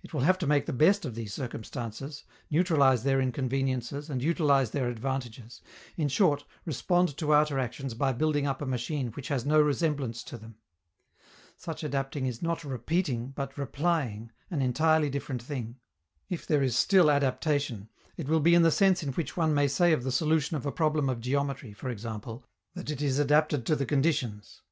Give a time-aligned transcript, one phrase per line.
[0.00, 2.22] It will have to make the best of these circumstances,
[2.52, 5.60] neutralize their inconveniences and utilize their advantages
[5.96, 10.22] in short, respond to outer actions by building up a machine which has no resemblance
[10.22, 10.54] to them.
[11.56, 15.80] Such adapting is not repeating, but replying, an entirely different thing.
[16.28, 19.66] If there is still adaptation, it will be in the sense in which one may
[19.66, 22.44] say of the solution of a problem of geometry, for example,
[22.74, 24.62] that it is adapted to the conditions.